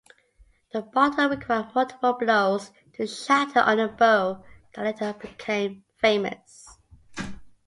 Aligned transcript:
The 0.73 0.81
bottle 0.81 1.29
required 1.29 1.75
multiple 1.75 2.13
blows 2.13 2.71
to 2.95 3.05
shatter 3.05 3.59
on 3.59 3.79
a 3.79 3.87
bow 3.87 4.43
that 4.73 4.83
later 4.83 5.13
became 5.13 5.83
famous. 5.99 6.79